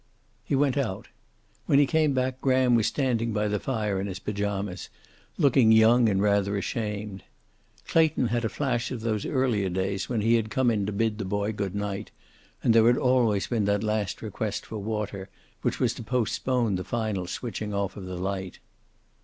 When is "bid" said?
10.91-11.19